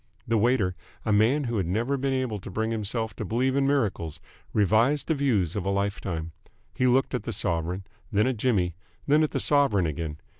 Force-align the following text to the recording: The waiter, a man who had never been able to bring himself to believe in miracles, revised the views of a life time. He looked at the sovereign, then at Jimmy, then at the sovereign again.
The 0.27 0.35
waiter, 0.35 0.75
a 1.05 1.11
man 1.13 1.43
who 1.43 1.57
had 1.57 1.67
never 1.67 1.95
been 1.95 2.11
able 2.11 2.39
to 2.39 2.49
bring 2.49 2.71
himself 2.71 3.15
to 3.17 3.23
believe 3.23 3.55
in 3.55 3.67
miracles, 3.67 4.19
revised 4.51 5.05
the 5.07 5.13
views 5.13 5.55
of 5.55 5.63
a 5.63 5.69
life 5.69 6.01
time. 6.01 6.31
He 6.73 6.87
looked 6.87 7.13
at 7.13 7.21
the 7.21 7.31
sovereign, 7.31 7.83
then 8.11 8.25
at 8.25 8.37
Jimmy, 8.37 8.73
then 9.05 9.21
at 9.21 9.29
the 9.29 9.39
sovereign 9.39 9.85
again. 9.85 10.17